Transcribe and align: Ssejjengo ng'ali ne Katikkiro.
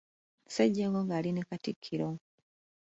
Ssejjengo 0.47 0.99
ng'ali 1.05 1.31
ne 1.33 1.43
Katikkiro. 1.49 2.09